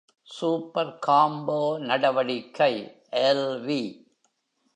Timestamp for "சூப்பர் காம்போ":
0.27-1.77